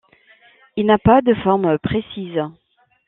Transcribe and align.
Il 0.77 0.87
n'a 0.87 0.97
pas 0.97 1.21
de 1.21 1.35
forme 1.43 1.77
précise. 1.77 2.41